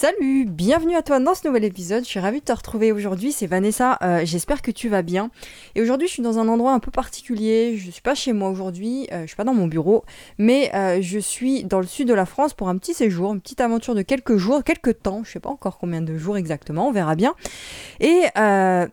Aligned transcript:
Salut, 0.00 0.44
bienvenue 0.44 0.94
à 0.94 1.02
toi 1.02 1.18
dans 1.18 1.34
ce 1.34 1.44
nouvel 1.48 1.64
épisode. 1.64 2.04
Je 2.04 2.08
suis 2.08 2.20
ravie 2.20 2.38
de 2.38 2.44
te 2.44 2.52
retrouver 2.52 2.92
aujourd'hui. 2.92 3.32
C'est 3.32 3.48
Vanessa. 3.48 3.98
Euh, 4.02 4.20
j'espère 4.22 4.62
que 4.62 4.70
tu 4.70 4.88
vas 4.88 5.02
bien. 5.02 5.32
Et 5.74 5.82
aujourd'hui, 5.82 6.06
je 6.06 6.12
suis 6.12 6.22
dans 6.22 6.38
un 6.38 6.46
endroit 6.46 6.72
un 6.72 6.78
peu 6.78 6.92
particulier. 6.92 7.76
Je 7.76 7.90
suis 7.90 8.00
pas 8.00 8.14
chez 8.14 8.32
moi 8.32 8.48
aujourd'hui. 8.48 9.08
Euh, 9.10 9.22
je 9.22 9.26
suis 9.26 9.34
pas 9.34 9.42
dans 9.42 9.54
mon 9.54 9.66
bureau, 9.66 10.04
mais 10.38 10.70
euh, 10.72 10.98
je 11.02 11.18
suis 11.18 11.64
dans 11.64 11.80
le 11.80 11.86
sud 11.88 12.06
de 12.06 12.14
la 12.14 12.26
France 12.26 12.54
pour 12.54 12.68
un 12.68 12.78
petit 12.78 12.94
séjour, 12.94 13.32
une 13.32 13.40
petite 13.40 13.60
aventure 13.60 13.96
de 13.96 14.02
quelques 14.02 14.36
jours, 14.36 14.62
quelques 14.62 15.02
temps. 15.02 15.24
Je 15.24 15.32
sais 15.32 15.40
pas 15.40 15.50
encore 15.50 15.78
combien 15.78 16.00
de 16.00 16.16
jours 16.16 16.36
exactement. 16.36 16.86
On 16.86 16.92
verra 16.92 17.16
bien. 17.16 17.34
Et 17.98 18.22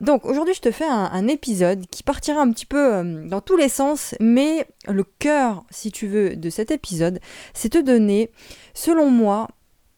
donc 0.01 0.25
aujourd'hui, 0.25 0.55
je 0.55 0.61
te 0.61 0.71
fais 0.71 0.87
un, 0.87 1.11
un, 1.13 1.27
épisode 1.27 1.85
qui 1.91 2.01
partira 2.01 2.41
un 2.41 2.49
petit 2.49 2.65
peu 2.65 3.03
dans 3.27 3.41
tous 3.41 3.57
les 3.57 3.69
sens, 3.69 4.15
mais 4.19 4.65
le 4.87 5.03
cœur, 5.03 5.65
si 5.69 5.91
tu 5.91 6.07
veux, 6.07 6.35
de 6.35 6.49
cet 6.49 6.71
épisode, 6.71 7.19
c'est 7.53 7.69
te 7.69 7.77
donner, 7.77 8.31
selon 8.73 9.11
moi, 9.11 9.49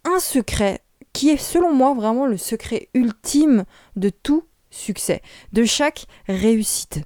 un 0.04 0.20
secret 0.20 0.82
qui 1.14 1.30
est 1.30 1.38
selon 1.38 1.74
moi 1.74 1.94
vraiment 1.94 2.26
le 2.26 2.38
secret 2.38 2.90
ultime 2.94 3.66
de 3.96 4.10
tout 4.10 4.44
succès, 4.70 5.22
de 5.54 5.66
chaque 5.66 6.06
réussite. 6.28 7.02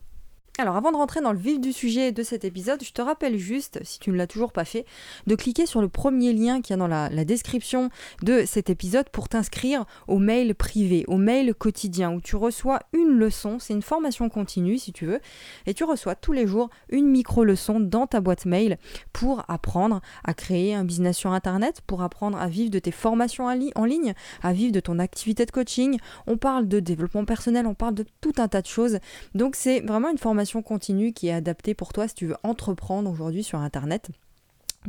Alors 0.58 0.76
avant 0.76 0.91
de 0.91 0.98
rentrer 0.98 1.22
dans 1.22 1.32
le 1.32 1.40
vif 1.40 1.62
du 1.62 1.72
sujet 1.72 2.12
de 2.12 2.23
cet 2.23 2.44
épisode, 2.44 2.84
je 2.84 2.91
te 2.91 3.02
rappelle 3.02 3.38
juste, 3.38 3.80
si 3.84 4.00
tu 4.00 4.12
ne 4.12 4.18
l'as 4.18 4.28
toujours 4.28 4.52
pas 4.52 4.66
fait, 4.66 4.86
de 5.26 5.36
cliquer 5.36 5.66
sur 5.66 5.82
le 5.82 5.88
premier 5.88 6.34
lien 6.34 6.62
qui 6.62 6.72
y 6.72 6.74
a 6.74 6.77
dans 6.77 6.88
la, 6.88 7.10
description 7.24 7.90
de 8.22 8.44
cet 8.46 8.70
épisode 8.70 9.08
pour 9.10 9.30
t'inscrire 9.30 9.86
au 10.08 10.20
mail 10.20 10.54
privé, 10.54 11.05
au 11.08 11.16
mail 11.16 11.55
quotidien, 11.55 12.12
où 12.12 12.20
tu 12.20 12.36
reçois 12.36 12.80
une 12.91 13.18
leçon, 13.18 13.60
c'est 13.60 13.74
une 13.74 13.82
formation 13.82 14.27
continue 14.27 14.77
si 14.77 14.91
tu 14.91 15.05
veux, 15.05 15.22
et 15.68 15.74
tu 15.74 15.86
reçois 15.86 16.16
tous 16.16 16.34
les 16.34 16.46
jours 16.46 16.70
une 16.90 17.08
micro-leçon 17.08 17.80
dans 17.80 18.05
ta 18.05 18.20
boîte 18.20 18.46
mail 18.46 18.77
pour 19.13 19.46
apprendre 19.48 20.02
à 20.26 20.34
créer 20.34 20.76
un 20.76 20.84
business 20.84 21.18
sur 21.18 21.32
Internet, 21.32 21.82
pour 21.88 22.02
apprendre 22.02 22.38
à 22.38 22.48
vivre 22.48 22.72
de 22.72 22.80
tes 22.80 22.91
formations 22.91 23.46
en 23.46 23.86
ligne, 23.86 24.13
à 24.44 24.52
vivre 24.52 24.74
de 24.74 24.80
ton 24.82 24.99
activité 24.99 25.46
de 25.46 25.52
coaching. 25.52 25.98
On 26.27 26.38
parle 26.38 26.68
de 26.68 26.82
développement 26.82 27.24
personnel, 27.24 27.65
on 27.68 27.76
parle 27.76 27.96
de 27.96 28.05
tout 28.20 28.34
un 28.38 28.49
tas 28.49 28.62
de 28.62 28.68
choses. 28.68 28.99
Donc 29.34 29.55
c'est 29.55 29.80
vraiment 29.80 30.10
une 30.10 30.18
formation 30.18 30.40
continue 30.61 31.13
qui 31.13 31.27
est 31.27 31.34
adaptée 31.34 31.73
pour 31.73 31.93
toi 31.93 32.07
si 32.07 32.15
tu 32.15 32.27
veux 32.27 32.37
entreprendre 32.43 33.09
aujourd'hui 33.09 33.43
sur 33.43 33.59
Internet 33.59 34.09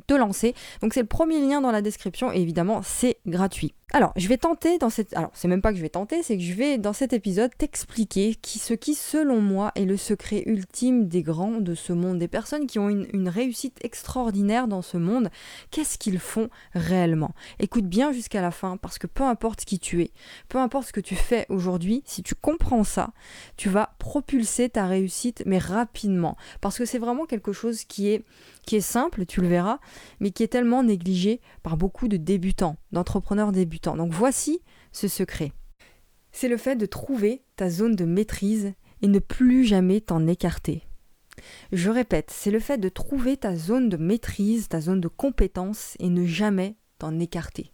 te 0.06 0.14
lancer. 0.14 0.54
Donc 0.80 0.94
c'est 0.94 1.00
le 1.00 1.06
premier 1.06 1.40
lien 1.40 1.60
dans 1.60 1.70
la 1.70 1.82
description 1.82 2.32
et 2.32 2.40
évidemment 2.40 2.80
c'est 2.82 3.18
gratuit. 3.26 3.74
Alors, 3.94 4.14
je 4.16 4.26
vais 4.26 4.38
tenter 4.38 4.78
dans 4.78 4.88
cette. 4.88 5.14
Alors, 5.14 5.30
c'est 5.34 5.48
même 5.48 5.60
pas 5.60 5.70
que 5.70 5.76
je 5.76 5.82
vais 5.82 5.90
tenter, 5.90 6.22
c'est 6.22 6.38
que 6.38 6.42
je 6.42 6.54
vais 6.54 6.78
dans 6.78 6.94
cet 6.94 7.12
épisode 7.12 7.50
t'expliquer 7.58 8.34
qui, 8.36 8.58
ce 8.58 8.72
qui, 8.72 8.94
selon 8.94 9.42
moi, 9.42 9.70
est 9.74 9.84
le 9.84 9.98
secret 9.98 10.44
ultime 10.46 11.08
des 11.08 11.22
grands 11.22 11.60
de 11.60 11.74
ce 11.74 11.92
monde, 11.92 12.18
des 12.18 12.28
personnes 12.28 12.66
qui 12.66 12.78
ont 12.78 12.88
une, 12.88 13.28
réussite 13.28 13.76
extraordinaire 13.84 14.66
dans 14.66 14.80
ce 14.80 14.96
monde. 14.96 15.28
Qu'est-ce 15.70 15.98
qu'ils 15.98 16.20
font 16.20 16.48
réellement? 16.72 17.34
Écoute 17.58 17.84
bien 17.84 18.12
jusqu'à 18.12 18.40
la 18.40 18.50
fin, 18.50 18.78
parce 18.78 18.98
que 18.98 19.06
peu 19.06 19.24
importe 19.24 19.66
qui 19.66 19.78
tu 19.78 20.00
es, 20.00 20.10
peu 20.48 20.56
importe 20.56 20.88
ce 20.88 20.92
que 20.92 21.00
tu 21.00 21.14
fais 21.14 21.44
aujourd'hui, 21.50 22.02
si 22.06 22.22
tu 22.22 22.34
comprends 22.34 22.84
ça, 22.84 23.10
tu 23.58 23.68
vas 23.68 23.94
propulser 23.98 24.70
ta 24.70 24.86
réussite, 24.86 25.42
mais 25.44 25.58
rapidement. 25.58 26.38
Parce 26.62 26.78
que 26.78 26.86
c'est 26.86 26.98
vraiment 26.98 27.26
quelque 27.26 27.52
chose 27.52 27.84
qui 27.84 28.08
est, 28.08 28.24
qui 28.64 28.76
est 28.76 28.80
simple, 28.80 29.26
tu 29.26 29.42
le 29.42 29.48
verras, 29.48 29.80
mais 30.20 30.30
qui 30.30 30.42
est 30.42 30.48
tellement 30.48 30.82
négligé 30.82 31.40
par 31.62 31.76
beaucoup 31.76 32.08
de 32.08 32.16
débutants, 32.16 32.76
d'entrepreneurs 32.92 33.52
débutants 33.52 33.96
donc 33.96 34.12
voici 34.12 34.62
ce 34.92 35.08
secret. 35.08 35.52
C'est 36.32 36.48
le 36.48 36.56
fait 36.56 36.76
de 36.76 36.86
trouver 36.86 37.42
ta 37.56 37.68
zone 37.70 37.94
de 37.94 38.04
maîtrise 38.04 38.72
et 39.02 39.08
ne 39.08 39.18
plus 39.18 39.64
jamais 39.64 40.00
t'en 40.00 40.26
écarter. 40.26 40.82
Je 41.72 41.90
répète, 41.90 42.30
c'est 42.30 42.50
le 42.50 42.60
fait 42.60 42.78
de 42.78 42.88
trouver 42.88 43.36
ta 43.36 43.56
zone 43.56 43.88
de 43.88 43.96
maîtrise, 43.96 44.68
ta 44.68 44.80
zone 44.80 45.00
de 45.00 45.08
compétence 45.08 45.96
et 45.98 46.08
ne 46.08 46.24
jamais 46.24 46.76
t'en 46.98 47.18
écarter. 47.18 47.71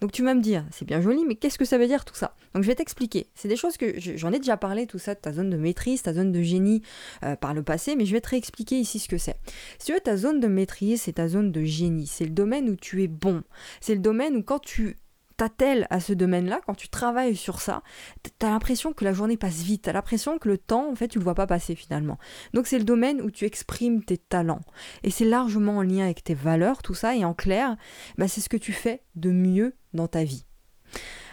Donc 0.00 0.12
tu 0.12 0.22
vas 0.24 0.34
me 0.34 0.40
dire, 0.40 0.64
c'est 0.70 0.84
bien 0.84 1.00
joli, 1.00 1.24
mais 1.26 1.34
qu'est-ce 1.34 1.58
que 1.58 1.64
ça 1.64 1.78
veut 1.78 1.86
dire 1.86 2.04
tout 2.04 2.14
ça? 2.14 2.34
Donc 2.54 2.62
je 2.62 2.68
vais 2.68 2.74
t'expliquer. 2.74 3.28
C'est 3.34 3.48
des 3.48 3.56
choses 3.56 3.76
que 3.76 3.94
j'en 3.98 4.32
ai 4.32 4.38
déjà 4.38 4.56
parlé, 4.56 4.86
tout 4.86 4.98
ça, 4.98 5.14
ta 5.14 5.32
zone 5.32 5.50
de 5.50 5.56
maîtrise, 5.56 6.02
ta 6.02 6.14
zone 6.14 6.32
de 6.32 6.42
génie 6.42 6.82
euh, 7.22 7.36
par 7.36 7.54
le 7.54 7.62
passé, 7.62 7.96
mais 7.96 8.06
je 8.06 8.12
vais 8.12 8.20
te 8.20 8.28
réexpliquer 8.28 8.76
ici 8.76 8.98
ce 8.98 9.08
que 9.08 9.18
c'est. 9.18 9.36
Si 9.78 9.86
tu 9.86 9.92
veux, 9.92 10.00
ta 10.00 10.16
zone 10.16 10.40
de 10.40 10.48
maîtrise, 10.48 11.02
c'est 11.02 11.14
ta 11.14 11.28
zone 11.28 11.52
de 11.52 11.64
génie. 11.64 12.06
C'est 12.06 12.24
le 12.24 12.30
domaine 12.30 12.68
où 12.68 12.76
tu 12.76 13.02
es 13.02 13.08
bon. 13.08 13.42
C'est 13.80 13.94
le 13.94 14.00
domaine 14.00 14.36
où 14.36 14.42
quand 14.42 14.60
tu 14.60 14.96
t'attelles 15.40 15.86
à 15.88 16.00
ce 16.00 16.12
domaine-là, 16.12 16.60
quand 16.66 16.74
tu 16.74 16.90
travailles 16.90 17.34
sur 17.34 17.62
ça, 17.62 17.82
tu 18.22 18.44
as 18.44 18.50
l'impression 18.50 18.92
que 18.92 19.04
la 19.04 19.14
journée 19.14 19.38
passe 19.38 19.62
vite, 19.62 19.84
tu 19.84 19.88
as 19.88 19.94
l'impression 19.94 20.36
que 20.36 20.50
le 20.50 20.58
temps, 20.58 20.90
en 20.90 20.94
fait, 20.94 21.08
tu 21.08 21.18
le 21.18 21.24
vois 21.24 21.34
pas 21.34 21.46
passer 21.46 21.74
finalement. 21.74 22.18
Donc 22.52 22.66
c'est 22.66 22.78
le 22.78 22.84
domaine 22.84 23.22
où 23.22 23.30
tu 23.30 23.46
exprimes 23.46 24.04
tes 24.04 24.18
talents. 24.18 24.60
Et 25.02 25.10
c'est 25.10 25.24
largement 25.24 25.78
en 25.78 25.82
lien 25.82 26.04
avec 26.04 26.22
tes 26.22 26.34
valeurs, 26.34 26.82
tout 26.82 26.92
ça, 26.92 27.16
et 27.16 27.24
en 27.24 27.32
clair, 27.32 27.78
bah, 28.18 28.28
c'est 28.28 28.42
ce 28.42 28.50
que 28.50 28.58
tu 28.58 28.74
fais 28.74 29.02
de 29.14 29.30
mieux 29.30 29.74
dans 29.94 30.08
ta 30.08 30.24
vie. 30.24 30.44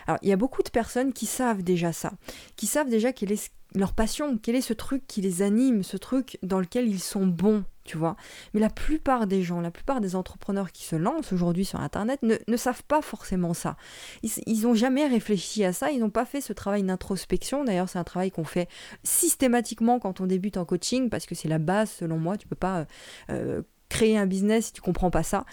Alors, 0.07 0.19
il 0.21 0.29
y 0.29 0.33
a 0.33 0.37
beaucoup 0.37 0.63
de 0.63 0.69
personnes 0.69 1.11
qui 1.11 1.25
savent 1.25 1.61
déjà 1.61 1.91
ça, 1.91 2.13
qui 2.55 2.65
savent 2.65 2.89
déjà 2.89 3.11
quelle 3.11 3.33
est 3.33 3.51
leur 3.75 3.93
passion, 3.93 4.37
quel 4.37 4.55
est 4.55 4.61
ce 4.61 4.73
truc 4.73 5.05
qui 5.07 5.21
les 5.21 5.41
anime, 5.41 5.83
ce 5.83 5.97
truc 5.97 6.39
dans 6.41 6.59
lequel 6.59 6.87
ils 6.87 7.01
sont 7.01 7.27
bons, 7.27 7.65
tu 7.83 7.97
vois? 7.97 8.15
Mais 8.53 8.59
la 8.59 8.69
plupart 8.69 9.27
des 9.27 9.43
gens, 9.43 9.59
la 9.59 9.71
plupart 9.71 10.01
des 10.01 10.15
entrepreneurs 10.15 10.71
qui 10.71 10.85
se 10.85 10.95
lancent 10.95 11.33
aujourd'hui 11.33 11.65
sur 11.65 11.79
Internet 11.79 12.21
ne, 12.23 12.57
savent 12.57 12.83
pas 12.83 13.01
forcément 13.01 13.53
ça. 13.53 13.75
Ils 14.23 14.61
n'ont 14.61 14.73
jamais 14.73 15.05
réfléchi 15.05 15.63
à 15.63 15.73
ça, 15.73 15.91
ils 15.91 15.99
n'ont 15.99 16.09
pas 16.09 16.25
fait 16.25 16.41
ce 16.41 16.53
travail 16.53 16.83
d'introspection. 16.83 17.63
D'ailleurs, 17.63 17.89
c'est 17.89 17.99
un 17.99 18.03
travail 18.03 18.31
qu'on 18.31 18.45
fait 18.45 18.69
systématiquement 19.03 19.99
quand 19.99 20.21
on 20.21 20.27
débute 20.27 20.57
en 20.57 20.65
coaching, 20.65 21.09
parce 21.09 21.25
que 21.25 21.35
c'est 21.35 21.49
la 21.49 21.59
base, 21.59 21.91
selon 21.91 22.17
moi. 22.17 22.37
Tu 22.37 22.47
peux 22.47 22.55
pas 22.55 22.79
euh, 22.79 22.85
euh, 23.31 23.61
créer 23.89 24.17
un 24.17 24.27
business 24.27 24.67
si 24.67 24.73
tu 24.73 24.81
comprends 24.81 25.11
pas 25.11 25.23
ça. 25.23 25.45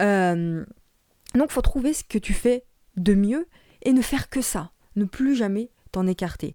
Euh, 0.00 0.64
donc, 1.34 1.50
faut 1.50 1.62
trouver 1.62 1.92
ce 1.92 2.04
que 2.04 2.18
tu 2.18 2.34
fais 2.34 2.64
de 2.96 3.14
mieux 3.14 3.46
et 3.82 3.92
ne 3.92 4.02
faire 4.02 4.28
que 4.28 4.40
ça. 4.40 4.72
Ne 4.96 5.04
plus 5.04 5.34
jamais 5.34 5.70
t'en 5.94 6.06
écarter. 6.06 6.54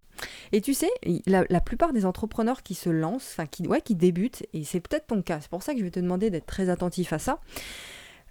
Et 0.52 0.62
tu 0.62 0.74
sais, 0.74 0.90
la, 1.26 1.62
plupart 1.62 1.94
des 1.94 2.06
entrepreneurs 2.06 2.62
qui 2.62 2.76
se 2.76 2.90
lancent, 2.90 3.36
enfin 3.38 3.46
qui, 3.48 3.96
débutent, 3.96 4.46
et 4.54 4.64
c'est 4.64 4.82
peut-être 4.82 5.08
ton 5.08 5.22
cas, 5.22 5.40
c'est 5.42 5.50
pour 5.50 5.64
ça 5.64 5.74
que 5.74 5.80
je 5.80 5.84
vais 5.84 5.92
te 5.92 6.00
demander 6.00 6.30
d'être 6.30 6.46
très 6.46 6.70
attentif 6.70 7.14
à 7.14 7.20
ça, 7.20 7.40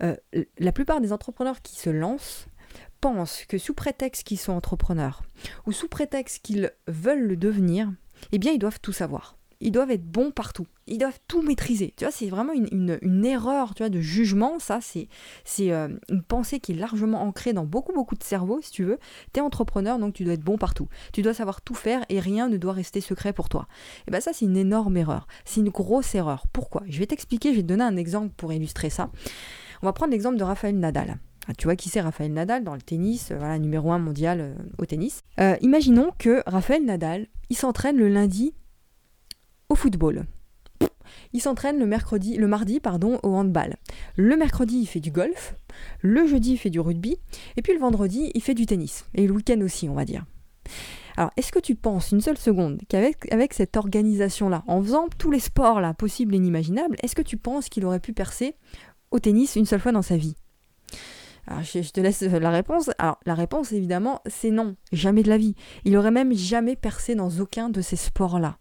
euh, 0.02 0.14
la 0.58 0.72
plupart 0.72 1.00
des 1.00 1.12
entrepreneurs 1.12 1.62
qui 1.62 1.76
se 1.76 1.90
lancent 1.90 2.46
pensent 3.00 3.44
que 3.46 3.58
sous 3.58 3.74
prétexte 3.74 4.24
qu'ils 4.24 4.38
sont 4.38 4.52
entrepreneurs, 4.52 5.22
ou 5.66 5.72
sous 5.72 5.88
prétexte 5.88 6.42
qu'ils 6.42 6.70
veulent 6.86 7.26
le 7.26 7.36
devenir, 7.36 7.90
eh 8.32 8.38
bien 8.38 8.52
ils 8.52 8.58
doivent 8.58 8.80
tout 8.80 8.92
savoir 8.92 9.36
ils 9.60 9.72
doivent 9.72 9.90
être 9.90 10.04
bons 10.04 10.30
partout. 10.30 10.66
Ils 10.86 10.98
doivent 10.98 11.18
tout 11.26 11.42
maîtriser. 11.42 11.92
Tu 11.96 12.04
vois, 12.04 12.12
c'est 12.12 12.28
vraiment 12.28 12.52
une, 12.52 13.24
erreur 13.24 13.74
tu 13.74 13.82
vois, 13.82 13.90
de 13.90 14.00
jugement. 14.00 14.58
Ça, 14.58 14.78
c'est, 14.80 15.08
euh, 15.60 15.88
une 16.08 16.22
pensée 16.22 16.60
qui 16.60 16.72
est 16.72 16.76
largement 16.76 17.22
ancrée 17.22 17.52
dans 17.52 17.64
beaucoup, 17.64 17.92
beaucoup 17.92 18.14
de 18.14 18.22
cerveaux, 18.22 18.60
si 18.62 18.70
tu 18.70 18.84
veux. 18.84 18.98
Tu 19.32 19.40
es 19.40 19.42
entrepreneur, 19.42 19.98
donc 19.98 20.14
tu 20.14 20.24
dois 20.24 20.34
être 20.34 20.44
bon 20.44 20.58
partout. 20.58 20.88
Tu 21.12 21.22
dois 21.22 21.34
savoir 21.34 21.60
tout 21.60 21.74
faire 21.74 22.04
et 22.08 22.20
rien 22.20 22.48
ne 22.48 22.56
doit 22.56 22.72
rester 22.72 23.00
secret 23.00 23.32
pour 23.32 23.48
toi. 23.48 23.66
Et 24.06 24.10
bien 24.10 24.20
ça, 24.20 24.32
c'est 24.32 24.44
une 24.44 24.56
énorme 24.56 24.96
erreur. 24.96 25.26
C'est 25.44 25.60
une 25.60 25.70
grosse 25.70 26.14
erreur. 26.14 26.46
Pourquoi? 26.52 26.82
Je 26.86 26.98
vais 26.98 27.06
t'expliquer, 27.06 27.50
je 27.50 27.56
vais 27.56 27.62
te 27.62 27.68
donner 27.68 27.84
un 27.84 27.96
exemple 27.96 28.32
pour 28.36 28.52
illustrer 28.52 28.90
ça. 28.90 29.10
On 29.82 29.86
va 29.86 29.92
prendre 29.92 30.12
l'exemple 30.12 30.36
de 30.36 30.44
Raphaël 30.44 30.78
Nadal. 30.78 31.18
Ah, 31.48 31.54
tu 31.54 31.66
vois 31.66 31.76
qui 31.76 31.88
c'est 31.88 32.02
Raphaël 32.02 32.32
Nadal 32.32 32.62
dans 32.62 32.74
le 32.74 32.82
tennis, 32.82 33.30
euh, 33.30 33.38
voilà, 33.38 33.58
numéro 33.58 33.90
1 33.90 33.98
mondial 33.98 34.40
euh, 34.40 34.54
au 34.76 34.84
tennis. 34.84 35.22
imaginons 35.62 36.12
que 36.18 36.42
Raphaël 36.46 36.84
Nadal, 36.84 37.26
il 37.48 37.56
s'entraîne 37.56 37.96
le 37.96 38.08
lundi 38.08 38.54
au 39.68 39.74
football. 39.74 40.26
Il 41.32 41.40
s'entraîne 41.40 41.78
le 41.78 41.86
mercredi, 41.86 42.36
le 42.36 42.46
mardi 42.46 42.80
pardon, 42.80 43.18
au 43.22 43.34
handball. 43.34 43.76
Le 44.16 44.36
mercredi, 44.36 44.78
il 44.80 44.86
fait 44.86 45.00
du 45.00 45.10
golf. 45.10 45.54
Le 46.00 46.26
jeudi, 46.26 46.52
il 46.52 46.58
fait 46.58 46.70
du 46.70 46.80
rugby. 46.80 47.16
Et 47.56 47.62
puis 47.62 47.72
le 47.72 47.80
vendredi, 47.80 48.30
il 48.34 48.42
fait 48.42 48.54
du 48.54 48.66
tennis. 48.66 49.04
Et 49.14 49.26
le 49.26 49.34
week-end 49.34 49.60
aussi, 49.60 49.88
on 49.88 49.94
va 49.94 50.04
dire. 50.04 50.24
Alors, 51.16 51.32
est-ce 51.36 51.50
que 51.50 51.58
tu 51.58 51.74
penses 51.74 52.12
une 52.12 52.20
seule 52.20 52.38
seconde 52.38 52.80
qu'avec 52.88 53.30
avec 53.32 53.52
cette 53.52 53.76
organisation-là, 53.76 54.62
en 54.68 54.82
faisant 54.82 55.08
tous 55.18 55.30
les 55.30 55.40
sports 55.40 55.80
là 55.80 55.92
possibles 55.92 56.34
et 56.34 56.36
inimaginables, 56.36 56.96
est-ce 57.02 57.16
que 57.16 57.22
tu 57.22 57.36
penses 57.36 57.68
qu'il 57.68 57.84
aurait 57.84 58.00
pu 58.00 58.12
percer 58.12 58.54
au 59.10 59.18
tennis 59.18 59.56
une 59.56 59.66
seule 59.66 59.80
fois 59.80 59.92
dans 59.92 60.02
sa 60.02 60.16
vie? 60.16 60.36
Je, 61.62 61.90
te 61.90 62.00
laisse 62.00 62.22
la 62.22 62.50
réponse. 62.50 62.90
Alors, 62.98 63.18
la 63.26 63.34
réponse, 63.34 63.72
évidemment, 63.72 64.20
c'est 64.26 64.50
non. 64.50 64.76
Jamais 64.92 65.22
de 65.22 65.28
la 65.28 65.38
vie. 65.38 65.54
Il 65.84 65.96
aurait 65.96 66.10
même 66.10 66.34
jamais 66.34 66.76
percé 66.76 67.14
dans 67.14 67.30
aucun 67.40 67.68
de 67.68 67.80
ces 67.80 67.96
sports-là. 67.96 68.58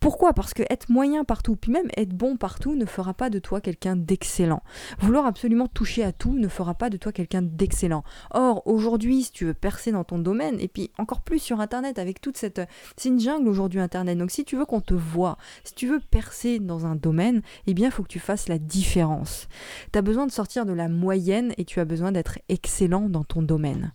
Pourquoi? 0.00 0.32
Parce 0.32 0.54
que 0.54 0.62
être 0.70 0.90
moyen 0.90 1.24
partout, 1.24 1.56
puis 1.56 1.72
même 1.72 1.88
être 1.96 2.14
bon 2.14 2.36
partout, 2.36 2.74
ne 2.74 2.84
fera 2.84 3.14
pas 3.14 3.30
de 3.30 3.38
toi 3.38 3.60
quelqu'un 3.60 3.96
d'excellent. 3.96 4.62
Vouloir 4.98 5.26
absolument 5.26 5.66
toucher 5.66 6.04
à 6.04 6.12
tout 6.12 6.38
ne 6.38 6.48
fera 6.48 6.74
pas 6.74 6.90
de 6.90 6.96
toi 6.96 7.12
quelqu'un 7.12 7.42
d'excellent. 7.42 8.04
Or, 8.30 8.62
aujourd'hui, 8.66 9.24
si 9.24 9.32
tu 9.32 9.44
veux 9.46 9.54
percer 9.54 9.92
dans 9.92 10.04
ton 10.04 10.18
domaine, 10.18 10.60
et 10.60 10.68
puis 10.68 10.90
encore 10.98 11.22
plus 11.22 11.38
sur 11.38 11.60
Internet, 11.60 11.98
avec 11.98 12.20
toute 12.20 12.36
cette... 12.36 12.60
C'est 12.96 13.08
une 13.08 13.20
jungle 13.20 13.48
aujourd'hui, 13.48 13.80
Internet. 13.80 14.18
Donc, 14.18 14.30
si 14.30 14.44
tu 14.44 14.56
veux 14.56 14.66
qu'on 14.66 14.80
te 14.80 14.94
voit, 14.94 15.38
si 15.64 15.74
tu 15.74 15.86
veux 15.86 16.00
percer 16.00 16.58
dans 16.58 16.86
un 16.86 16.96
domaine, 16.96 17.42
eh 17.66 17.74
bien, 17.74 17.88
il 17.88 17.92
faut 17.92 18.02
que 18.02 18.08
tu 18.08 18.20
fasses 18.20 18.48
la 18.48 18.58
différence. 18.58 19.48
Tu 19.92 19.98
as 19.98 20.02
besoin 20.02 20.26
de 20.26 20.32
sortir 20.32 20.66
de 20.66 20.72
la 20.72 20.88
moyenne 20.88 21.52
et 21.56 21.64
tu 21.64 21.80
as 21.80 21.84
besoin 21.84 22.12
d'être 22.12 22.25
excellent 22.48 23.08
dans 23.08 23.24
ton 23.24 23.42
domaine. 23.42 23.92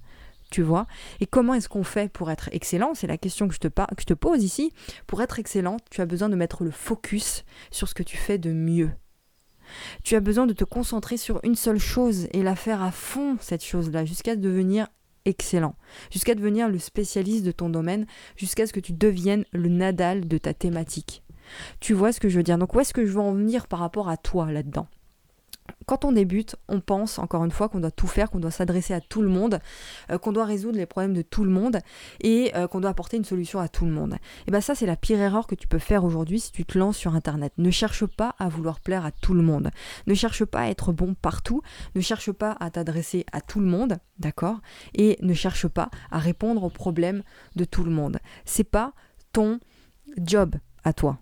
Tu 0.52 0.62
vois? 0.62 0.86
Et 1.22 1.26
comment 1.26 1.54
est-ce 1.54 1.70
qu'on 1.70 1.84
fait 1.84 2.12
pour 2.12 2.30
être 2.30 2.50
excellent? 2.52 2.94
C'est 2.94 3.08
la 3.08 3.18
question 3.18 3.48
que 3.48 3.54
je, 3.54 3.60
te 3.60 3.68
que 3.70 4.02
je 4.02 4.06
te 4.06 4.14
pose 4.14 4.44
ici. 4.44 4.74
Pour 5.08 5.22
être 5.22 5.40
excellent, 5.40 5.78
tu 5.90 6.02
as 6.02 6.06
besoin 6.06 6.28
de 6.28 6.36
mettre 6.36 6.64
le 6.66 6.72
focus 6.72 7.46
sur 7.72 7.88
ce 7.88 7.94
que 7.94 8.04
tu 8.04 8.18
fais 8.18 8.38
de 8.38 8.52
mieux. 8.52 8.92
Tu 10.04 10.16
as 10.16 10.20
besoin 10.20 10.48
de 10.48 10.54
te 10.54 10.66
concentrer 10.66 11.16
sur 11.16 11.40
une 11.44 11.56
seule 11.56 11.80
chose 11.80 12.28
et 12.34 12.44
la 12.44 12.58
faire 12.58 12.82
à 12.82 12.92
fond, 12.92 13.38
cette 13.40 13.64
chose-là, 13.64 14.04
jusqu'à 14.04 14.36
devenir 14.36 14.88
excellent, 15.26 15.76
jusqu'à 16.12 16.36
devenir 16.36 16.68
le 16.68 16.80
spécialiste 16.80 17.46
de 17.46 17.52
ton 17.52 17.70
domaine, 17.70 18.06
jusqu'à 18.36 18.68
ce 18.68 18.74
que 18.74 18.80
tu 18.80 18.92
deviennes 18.92 19.46
le 19.54 19.70
Nadal 19.70 20.28
de 20.28 20.38
ta 20.38 20.54
thématique. 20.54 21.24
Tu 21.80 21.94
vois 21.94 22.12
ce 22.12 22.20
que 22.20 22.30
je 22.30 22.38
veux 22.38 22.44
dire? 22.44 22.58
Donc 22.58 22.74
où 22.76 22.80
est-ce 22.80 22.94
que 22.94 23.06
je 23.06 23.12
veux 23.12 23.20
en 23.20 23.34
venir 23.34 23.68
par 23.68 23.80
rapport 23.80 24.10
à 24.10 24.18
toi 24.18 24.52
là-dedans? 24.52 24.88
Quand 25.86 26.06
on 26.06 26.12
débute, 26.12 26.56
on 26.68 26.80
pense 26.80 27.20
encore 27.20 27.44
une 27.46 27.52
fois 27.52 27.70
qu'on 27.70 27.80
doit 27.80 27.92
tout 27.92 28.08
faire, 28.08 28.30
qu'on 28.30 28.40
doit 28.40 28.52
s'adresser 28.52 28.94
à 28.94 29.02
tout 29.02 29.22
le 29.22 29.30
monde, 29.30 29.60
euh, 30.10 30.18
qu'on 30.18 30.32
doit 30.32 30.46
résoudre 30.46 30.78
les 30.78 30.86
problèmes 30.86 31.14
de 31.14 31.22
tout 31.22 31.44
le 31.44 31.52
monde 31.52 31.80
et 32.22 32.52
euh, 32.56 32.68
qu'on 32.68 32.80
doit 32.80 32.90
apporter 32.90 33.18
une 33.18 33.26
solution 33.26 33.60
à 33.60 33.68
tout 33.68 33.86
le 33.86 33.92
monde. 33.92 34.16
Et 34.48 34.52
bien 34.52 34.62
ça 34.62 34.76
c'est 34.76 34.86
la 34.86 34.96
pire 34.96 35.20
erreur 35.20 35.48
que 35.48 35.56
tu 35.56 35.68
peux 35.68 35.80
faire 35.80 36.04
aujourd'hui 36.04 36.40
si 36.40 36.52
tu 36.52 36.66
te 36.66 36.78
lances 36.78 36.98
sur 36.98 37.16
internet. 37.16 37.54
Ne 37.58 37.72
cherche 37.72 38.06
pas 38.06 38.36
à 38.40 38.50
vouloir 38.50 38.80
plaire 38.80 39.06
à 39.06 39.12
tout 39.12 39.34
le 39.34 39.42
monde. 39.42 39.72
Ne 40.08 40.14
cherche 40.14 40.46
pas 40.46 40.62
à 40.62 40.68
être 40.68 40.92
bon 40.92 41.14
partout, 41.14 41.62
ne 41.96 42.02
cherche 42.02 42.32
pas 42.32 42.56
à 42.60 42.70
t'adresser 42.70 43.26
à 43.32 43.42
tout 43.42 43.60
le 43.60 43.68
monde, 43.68 43.98
d'accord? 44.20 44.60
Et 44.94 45.18
ne 45.22 45.34
cherche 45.34 45.68
pas 45.68 45.90
à 46.12 46.20
répondre 46.20 46.64
aux 46.64 46.70
problèmes 46.70 47.24
de 47.56 47.66
tout 47.66 47.84
le 47.84 47.92
monde. 47.92 48.20
C'est 48.46 48.64
pas 48.64 48.94
ton 49.34 49.60
job 50.18 50.56
à 50.84 50.94
toi. 50.94 51.20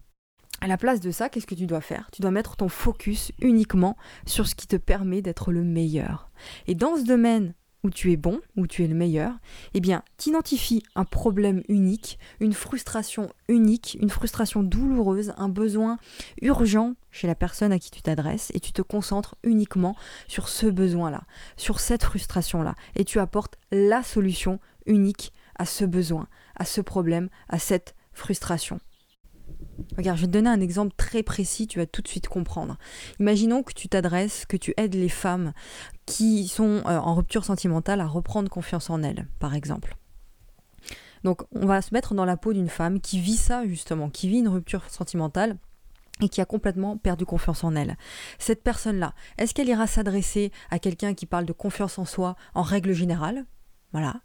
À 0.61 0.67
la 0.67 0.77
place 0.77 0.99
de 0.99 1.11
ça, 1.11 1.29
qu'est-ce 1.29 1.47
que 1.47 1.55
tu 1.55 1.67
dois 1.67 1.81
faire? 1.81 2.09
Tu 2.11 2.21
dois 2.21 2.31
mettre 2.31 2.57
ton 2.57 2.67
focus 2.67 3.31
uniquement 3.41 3.95
sur 4.25 4.47
ce 4.47 4.55
qui 4.55 4.67
te 4.67 4.75
permet 4.75 5.21
d'être 5.21 5.51
le 5.51 5.63
meilleur. 5.63 6.29
Et 6.67 6.75
dans 6.75 6.97
ce 6.97 7.03
domaine 7.03 7.53
où 7.83 7.89
tu 7.89 8.11
es 8.11 8.17
bon, 8.17 8.41
où 8.57 8.67
tu 8.67 8.83
es 8.83 8.87
le 8.87 8.95
meilleur, 8.95 9.33
eh 9.73 9.79
bien, 9.79 10.03
t'identifies 10.17 10.83
un 10.95 11.05
problème 11.05 11.63
unique, 11.69 12.19
une 12.41 12.51
frustration 12.51 13.31
unique, 13.47 13.97
une 14.01 14.09
frustration 14.09 14.63
douloureuse, 14.63 15.33
un 15.37 15.47
besoin 15.47 15.97
urgent 16.41 16.95
chez 17.11 17.27
la 17.27 17.35
personne 17.35 17.71
à 17.71 17.79
qui 17.79 17.89
tu 17.89 18.01
t'adresses 18.01 18.51
et 18.53 18.59
tu 18.59 18.73
te 18.73 18.81
concentres 18.81 19.35
uniquement 19.43 19.95
sur 20.27 20.49
ce 20.49 20.67
besoin-là, 20.67 21.23
sur 21.55 21.79
cette 21.79 22.03
frustration-là 22.03 22.75
et 22.95 23.05
tu 23.05 23.19
apportes 23.19 23.57
la 23.71 24.03
solution 24.03 24.59
unique 24.85 25.31
à 25.57 25.65
ce 25.65 25.85
besoin, 25.85 26.27
à 26.57 26.65
ce 26.65 26.81
problème, 26.81 27.29
à 27.47 27.59
cette 27.59 27.95
frustration. 28.11 28.79
Regarde, 29.97 30.17
je 30.17 30.21
vais 30.23 30.27
te 30.27 30.33
donner 30.33 30.49
un 30.49 30.61
exemple 30.61 30.93
très 30.97 31.23
précis, 31.23 31.67
tu 31.67 31.79
vas 31.79 31.85
tout 31.85 32.01
de 32.01 32.07
suite 32.07 32.27
comprendre. 32.27 32.77
Imaginons 33.19 33.63
que 33.63 33.73
tu 33.73 33.89
t'adresses, 33.89 34.45
que 34.45 34.57
tu 34.57 34.73
aides 34.77 34.95
les 34.95 35.09
femmes 35.09 35.53
qui 36.05 36.47
sont 36.47 36.81
euh, 36.85 36.97
en 36.99 37.15
rupture 37.15 37.45
sentimentale 37.45 38.01
à 38.01 38.07
reprendre 38.07 38.49
confiance 38.49 38.89
en 38.89 39.03
elles, 39.03 39.27
par 39.39 39.55
exemple. 39.55 39.95
Donc 41.23 41.41
on 41.51 41.65
va 41.65 41.81
se 41.81 41.93
mettre 41.93 42.13
dans 42.13 42.25
la 42.25 42.37
peau 42.37 42.53
d'une 42.53 42.69
femme 42.69 43.01
qui 43.01 43.19
vit 43.19 43.37
ça 43.37 43.65
justement, 43.67 44.09
qui 44.09 44.29
vit 44.29 44.39
une 44.39 44.47
rupture 44.47 44.89
sentimentale 44.89 45.57
et 46.21 46.29
qui 46.29 46.41
a 46.41 46.45
complètement 46.45 46.97
perdu 46.97 47.25
confiance 47.25 47.63
en 47.63 47.75
elle. 47.75 47.97
Cette 48.39 48.63
personne-là, 48.63 49.13
est-ce 49.37 49.53
qu'elle 49.53 49.69
ira 49.69 49.87
s'adresser 49.87 50.51
à 50.69 50.79
quelqu'un 50.79 51.13
qui 51.13 51.25
parle 51.25 51.45
de 51.45 51.53
confiance 51.53 51.97
en 51.97 52.05
soi 52.05 52.35
en 52.53 52.61
règle 52.61 52.93
générale? 52.93 53.45
Voilà, 53.91 54.21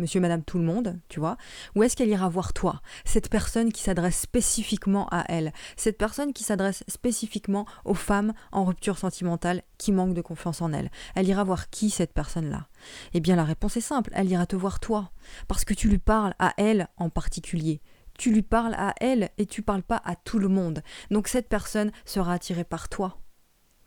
monsieur, 0.00 0.20
madame, 0.20 0.42
tout 0.42 0.58
le 0.58 0.64
monde, 0.64 0.98
tu 1.08 1.20
vois 1.20 1.36
Ou 1.76 1.82
est-ce 1.82 1.96
qu'elle 1.96 2.08
ira 2.08 2.28
voir 2.28 2.52
toi, 2.52 2.80
cette 3.04 3.28
personne 3.28 3.72
qui 3.72 3.82
s'adresse 3.82 4.20
spécifiquement 4.20 5.06
à 5.10 5.24
elle, 5.28 5.52
cette 5.76 5.98
personne 5.98 6.32
qui 6.32 6.44
s'adresse 6.44 6.82
spécifiquement 6.88 7.66
aux 7.84 7.94
femmes 7.94 8.32
en 8.52 8.64
rupture 8.64 8.98
sentimentale 8.98 9.62
qui 9.78 9.92
manquent 9.92 10.14
de 10.14 10.22
confiance 10.22 10.62
en 10.62 10.72
elle 10.72 10.90
Elle 11.14 11.28
ira 11.28 11.44
voir 11.44 11.70
qui 11.70 11.90
cette 11.90 12.12
personne-là? 12.12 12.68
Eh 13.12 13.20
bien 13.20 13.36
la 13.36 13.44
réponse 13.44 13.76
est 13.76 13.82
simple, 13.82 14.10
elle 14.14 14.30
ira 14.30 14.46
te 14.46 14.56
voir 14.56 14.80
toi, 14.80 15.12
parce 15.46 15.64
que 15.64 15.74
tu 15.74 15.88
lui 15.88 15.98
parles 15.98 16.34
à 16.38 16.54
elle 16.56 16.88
en 16.96 17.10
particulier. 17.10 17.80
Tu 18.18 18.32
lui 18.32 18.42
parles 18.42 18.74
à 18.74 18.94
elle 19.00 19.30
et 19.38 19.46
tu 19.46 19.62
parles 19.62 19.82
pas 19.82 20.00
à 20.04 20.14
tout 20.16 20.38
le 20.38 20.48
monde. 20.48 20.82
Donc 21.10 21.28
cette 21.28 21.48
personne 21.48 21.90
sera 22.04 22.34
attirée 22.34 22.64
par 22.64 22.88
toi. 22.88 23.18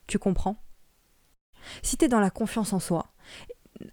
Tu 0.07 0.17
comprends? 0.17 0.63
Si 1.81 1.97
tu 1.97 2.05
es 2.05 2.07
dans 2.07 2.19
la 2.19 2.29
confiance 2.29 2.73
en 2.73 2.79
soi, 2.79 3.13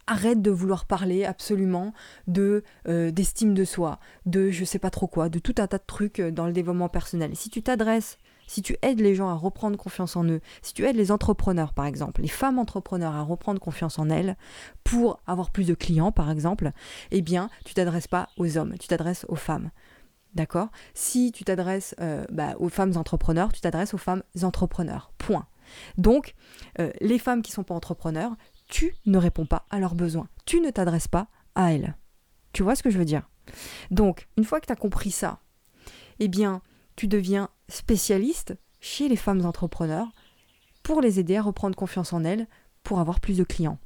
arrête 0.06 0.42
de 0.42 0.50
vouloir 0.50 0.84
parler 0.84 1.24
absolument 1.24 1.92
de 2.26 2.62
euh, 2.88 3.10
d'estime 3.10 3.54
de 3.54 3.64
soi, 3.64 3.98
de 4.26 4.50
je 4.50 4.64
sais 4.64 4.78
pas 4.78 4.90
trop 4.90 5.06
quoi, 5.06 5.28
de 5.28 5.38
tout 5.38 5.54
un 5.58 5.66
tas 5.66 5.78
de 5.78 5.84
trucs 5.86 6.20
euh, 6.20 6.30
dans 6.30 6.46
le 6.46 6.52
développement 6.52 6.88
personnel. 6.88 7.34
Si 7.36 7.50
tu 7.50 7.62
t'adresses, 7.62 8.18
si 8.46 8.62
tu 8.62 8.76
aides 8.82 9.00
les 9.00 9.14
gens 9.14 9.28
à 9.28 9.34
reprendre 9.34 9.76
confiance 9.76 10.16
en 10.16 10.24
eux, 10.24 10.40
si 10.62 10.74
tu 10.74 10.84
aides 10.84 10.96
les 10.96 11.12
entrepreneurs 11.12 11.72
par 11.72 11.86
exemple, 11.86 12.22
les 12.22 12.28
femmes 12.28 12.58
entrepreneurs 12.58 13.14
à 13.14 13.22
reprendre 13.22 13.60
confiance 13.60 13.98
en 13.98 14.10
elles 14.10 14.36
pour 14.84 15.20
avoir 15.26 15.50
plus 15.50 15.66
de 15.66 15.74
clients 15.74 16.12
par 16.12 16.30
exemple, 16.30 16.72
eh 17.10 17.22
bien 17.22 17.50
tu 17.64 17.74
t'adresses 17.74 18.08
pas 18.08 18.28
aux 18.36 18.56
hommes, 18.56 18.74
tu 18.78 18.88
t'adresses 18.88 19.26
aux 19.28 19.36
femmes. 19.36 19.70
D'accord? 20.34 20.68
Si 20.94 21.32
tu 21.32 21.42
t'adresses 21.42 21.96
euh, 22.00 22.24
bah, 22.30 22.54
aux 22.60 22.68
femmes 22.68 22.96
entrepreneurs, 22.96 23.52
tu 23.52 23.60
t'adresses 23.60 23.94
aux 23.94 23.98
femmes 23.98 24.22
entrepreneurs. 24.42 25.12
Point. 25.18 25.46
Donc, 25.98 26.34
les 27.00 27.18
femmes 27.18 27.42
qui 27.42 27.52
ne 27.52 27.54
sont 27.54 27.62
pas 27.62 27.74
entrepreneurs, 27.74 28.32
tu 28.70 28.94
ne 29.06 29.18
réponds 29.18 29.46
pas 29.46 29.66
à 29.70 29.78
leurs 29.78 29.94
besoins. 29.94 30.28
Tu 30.46 30.60
ne 30.60 30.70
t'adresses 30.70 31.08
pas 31.08 31.28
à 31.54 31.72
elles. 31.72 31.96
Tu 32.52 32.62
vois 32.62 32.74
ce 32.74 32.82
que 32.82 32.90
je 32.90 32.98
veux 32.98 33.04
dire? 33.04 33.28
Donc, 33.90 34.28
une 34.36 34.44
fois 34.44 34.60
que 34.60 34.66
tu 34.66 34.72
as 34.72 34.76
compris 34.76 35.10
ça, 35.10 35.40
eh 36.18 36.28
bien, 36.28 36.62
tu 36.96 37.08
deviens 37.08 37.48
spécialiste 37.68 38.54
chez 38.80 39.08
les 39.08 39.16
femmes 39.16 39.44
entrepreneurs 39.44 40.08
pour 40.82 41.00
les 41.00 41.20
aider 41.20 41.36
à 41.36 41.42
reprendre 41.42 41.76
confiance 41.76 42.12
en 42.12 42.24
elles, 42.24 42.46
pour 42.82 43.00
avoir 43.00 43.20
plus 43.20 43.36
de 43.36 43.44
clients. 43.44 43.78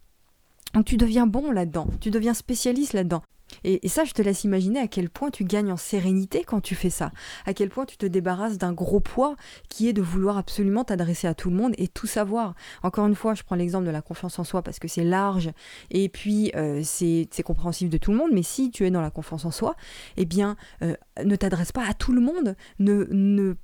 Donc 0.72 0.84
tu 0.84 0.96
deviens 0.96 1.26
bon 1.26 1.50
là-dedans, 1.50 1.86
tu 2.00 2.10
deviens 2.10 2.34
spécialiste 2.34 2.92
là-dedans. 2.92 3.22
Et, 3.62 3.86
ça, 3.88 4.04
je 4.04 4.12
te 4.12 4.22
laisse 4.22 4.44
imaginer 4.44 4.80
à 4.80 4.88
quel 4.88 5.10
point 5.10 5.30
tu 5.30 5.44
gagnes 5.44 5.70
en 5.70 5.76
sérénité 5.76 6.44
quand 6.44 6.60
tu 6.60 6.74
fais 6.74 6.90
ça, 6.90 7.12
à 7.46 7.54
quel 7.54 7.68
point 7.68 7.84
tu 7.86 7.96
te 7.96 8.06
débarrasses 8.06 8.58
d'un 8.58 8.72
gros 8.72 9.00
poids 9.00 9.36
qui 9.68 9.88
est 9.88 9.92
de 9.92 10.02
vouloir 10.02 10.36
absolument 10.38 10.84
t'adresser 10.84 11.26
à 11.26 11.34
tout 11.34 11.50
le 11.50 11.56
monde 11.56 11.74
et 11.78 11.88
tout 11.88 12.06
savoir. 12.06 12.54
Encore 12.82 13.06
une 13.06 13.14
fois, 13.14 13.34
je 13.34 13.42
prends 13.42 13.56
l'exemple 13.56 13.86
de 13.86 13.90
la 13.90 14.02
confiance 14.02 14.38
en 14.38 14.44
soi 14.44 14.62
parce 14.62 14.78
que 14.78 14.88
c'est 14.88 15.04
large 15.04 15.50
et 15.90 16.08
puis 16.08 16.50
euh, 16.56 16.80
c'est 16.82 17.42
compréhensible 17.44 17.90
de 17.90 17.98
tout 17.98 18.10
le 18.10 18.16
monde, 18.16 18.30
mais 18.32 18.42
si 18.42 18.70
tu 18.70 18.86
es 18.86 18.90
dans 18.90 19.00
la 19.00 19.10
confiance 19.10 19.44
en 19.44 19.50
soi, 19.50 19.76
eh 20.16 20.24
bien, 20.24 20.56
euh, 20.82 20.94
ne 21.22 21.36
t'adresse 21.36 21.72
pas 21.72 21.86
à 21.86 21.94
tout 21.94 22.12
le 22.12 22.20
monde, 22.20 22.56
ne, 22.78 23.04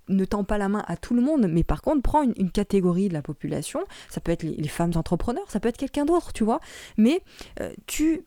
ne, 0.09 0.25
tends 0.25 0.45
pas 0.45 0.59
la 0.59 0.69
main 0.69 0.85
à 0.87 0.97
tout 0.97 1.15
le 1.15 1.23
monde, 1.23 1.47
mais 1.49 1.65
par 1.65 1.83
contre, 1.83 2.03
prends 2.03 2.23
une, 2.23 2.51
catégorie 2.51 3.09
de 3.09 3.15
la 3.15 3.23
population, 3.23 3.81
ça 4.09 4.21
peut 4.21 4.33
être 4.33 4.43
les, 4.43 4.69
femmes 4.69 4.93
entrepreneurs, 4.97 5.45
ça 5.49 5.61
peut 5.61 5.69
être 5.69 5.77
quelqu'un 5.77 6.05
d'autre, 6.05 6.33
tu 6.33 6.45
vois, 6.45 6.61
mais 6.97 7.23
euh, 7.61 7.73
tu 7.87 8.25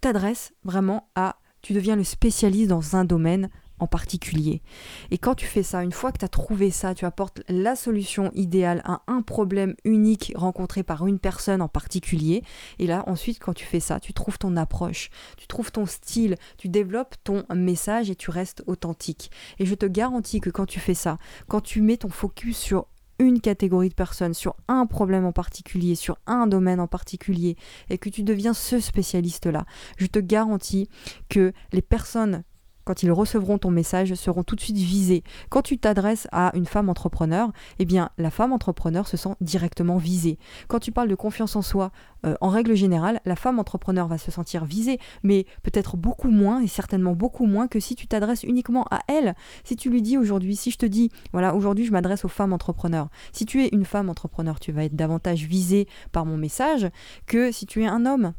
t'adresses 0.00 0.52
vraiment 0.64 1.08
à, 1.14 1.36
tu 1.62 1.72
deviens 1.72 1.96
le 1.96 2.04
spécialiste 2.04 2.68
dans 2.68 2.96
un 2.96 3.04
domaine 3.04 3.48
en 3.78 3.86
particulier. 3.86 4.62
Et 5.10 5.18
quand 5.18 5.34
tu 5.34 5.46
fais 5.46 5.62
ça, 5.62 5.82
une 5.82 5.92
fois 5.92 6.12
que 6.12 6.18
tu 6.18 6.24
as 6.24 6.28
trouvé 6.28 6.70
ça, 6.70 6.94
tu 6.94 7.04
apportes 7.04 7.42
la 7.48 7.76
solution 7.76 8.30
idéale 8.34 8.80
à 8.84 9.02
un 9.06 9.22
problème 9.22 9.74
unique 9.84 10.32
rencontré 10.34 10.82
par 10.82 11.06
une 11.06 11.18
personne 11.18 11.62
en 11.62 11.68
particulier. 11.68 12.42
Et 12.78 12.86
là, 12.86 13.04
ensuite, 13.06 13.38
quand 13.38 13.52
tu 13.52 13.66
fais 13.66 13.80
ça, 13.80 14.00
tu 14.00 14.12
trouves 14.12 14.38
ton 14.38 14.56
approche, 14.56 15.10
tu 15.36 15.46
trouves 15.46 15.72
ton 15.72 15.86
style, 15.86 16.36
tu 16.56 16.68
développes 16.68 17.16
ton 17.24 17.44
message 17.54 18.10
et 18.10 18.16
tu 18.16 18.30
restes 18.30 18.62
authentique. 18.66 19.30
Et 19.58 19.66
je 19.66 19.74
te 19.74 19.86
garantis 19.86 20.40
que 20.40 20.50
quand 20.50 20.66
tu 20.66 20.80
fais 20.80 20.94
ça, 20.94 21.18
quand 21.48 21.60
tu 21.60 21.82
mets 21.82 21.98
ton 21.98 22.10
focus 22.10 22.56
sur 22.56 22.86
une 23.18 23.40
catégorie 23.40 23.88
de 23.88 23.94
personnes, 23.94 24.34
sur 24.34 24.56
un 24.68 24.86
problème 24.86 25.24
en 25.24 25.32
particulier, 25.32 25.94
sur 25.94 26.18
un 26.26 26.46
domaine 26.46 26.80
en 26.80 26.86
particulier, 26.86 27.56
et 27.90 27.98
que 27.98 28.08
tu 28.08 28.22
deviens 28.22 28.54
ce 28.54 28.80
spécialiste-là, 28.80 29.64
je 29.96 30.06
te 30.06 30.18
garantis 30.18 30.88
que 31.28 31.52
les 31.72 31.82
personnes 31.82 32.44
quand 32.86 33.02
ils 33.02 33.12
recevront 33.12 33.58
ton 33.58 33.70
message, 33.70 34.14
seront 34.14 34.44
tout 34.44 34.54
de 34.54 34.60
suite 34.60 34.76
visés. 34.76 35.24
Quand 35.50 35.60
tu 35.60 35.76
t'adresses 35.76 36.28
à 36.30 36.52
une 36.54 36.66
femme 36.66 36.88
entrepreneur, 36.88 37.52
eh 37.80 37.84
bien, 37.84 38.10
la 38.16 38.30
femme 38.30 38.52
entrepreneur 38.52 39.06
se 39.08 39.16
sent 39.16 39.34
directement 39.40 39.96
visée. 39.96 40.38
Quand 40.68 40.78
tu 40.78 40.92
parles 40.92 41.08
de 41.08 41.16
confiance 41.16 41.56
en 41.56 41.62
soi, 41.62 41.90
euh, 42.24 42.36
en 42.40 42.48
règle 42.48 42.74
générale, 42.74 43.20
la 43.24 43.34
femme 43.34 43.58
entrepreneur 43.58 44.06
va 44.06 44.18
se 44.18 44.30
sentir 44.30 44.64
visée, 44.64 44.98
mais 45.24 45.46
peut-être 45.64 45.96
beaucoup 45.96 46.30
moins, 46.30 46.62
et 46.62 46.68
certainement 46.68 47.14
beaucoup 47.14 47.46
moins 47.46 47.66
que 47.66 47.80
si 47.80 47.96
tu 47.96 48.06
t'adresses 48.06 48.44
uniquement 48.44 48.86
à 48.92 49.00
elle. 49.08 49.34
Si 49.64 49.74
tu 49.74 49.90
lui 49.90 50.00
dis 50.00 50.16
aujourd'hui, 50.16 50.54
si 50.54 50.70
je 50.70 50.78
te 50.78 50.86
dis, 50.86 51.10
voilà, 51.32 51.56
aujourd'hui 51.56 51.84
je 51.84 51.92
m'adresse 51.92 52.24
aux 52.24 52.28
femmes 52.28 52.52
entrepreneurs. 52.52 53.08
Si 53.32 53.46
tu 53.46 53.64
es 53.64 53.68
une 53.72 53.84
femme 53.84 54.08
entrepreneur, 54.08 54.60
tu 54.60 54.70
vas 54.70 54.84
être 54.84 54.94
davantage 54.94 55.44
visée 55.44 55.88
par 56.12 56.24
mon 56.24 56.36
message 56.36 56.88
que 57.26 57.50
si 57.50 57.66
tu 57.66 57.82
es 57.82 57.86
un 57.86 58.06
homme. 58.06 58.32